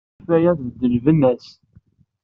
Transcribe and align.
Akeffay-a 0.09 0.51
tbeddel 0.57 0.91
lbenna-nnes. 0.97 1.47